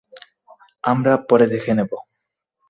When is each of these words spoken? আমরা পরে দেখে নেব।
আমরা 0.83 1.13
পরে 1.29 1.45
দেখে 1.47 1.71
নেব। 1.77 1.91